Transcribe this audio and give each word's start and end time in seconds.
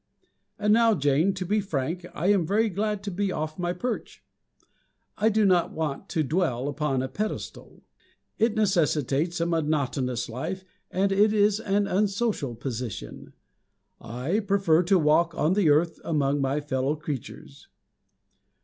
And 0.57 0.73
now, 0.73 0.95
Jane, 0.95 1.31
to 1.35 1.45
be 1.45 1.61
frank, 1.61 2.07
I 2.15 2.31
am 2.31 2.43
very 2.43 2.69
glad 2.69 3.03
to 3.03 3.11
be 3.11 3.31
off 3.31 3.59
my 3.59 3.71
perch. 3.71 4.23
I 5.15 5.29
do 5.29 5.45
not 5.45 5.73
want 5.73 6.09
to 6.09 6.23
dwell 6.23 6.67
upon 6.67 7.03
a 7.03 7.07
pedestal. 7.07 7.83
It 8.39 8.55
necessitates 8.55 9.39
a 9.39 9.45
monotonous 9.45 10.27
life, 10.27 10.65
and 10.89 11.11
it 11.11 11.33
is 11.33 11.59
an 11.59 11.85
unsocial 11.85 12.55
position. 12.55 13.33
I 13.99 14.39
prefer 14.39 14.81
to 14.85 14.97
walk 14.97 15.35
on 15.35 15.53
the 15.53 15.69
earth, 15.69 15.99
among 16.03 16.41
my 16.41 16.61
fellow 16.61 16.95
creatures. 16.95 17.67